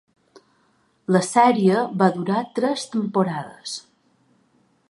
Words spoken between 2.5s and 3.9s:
tres temporades.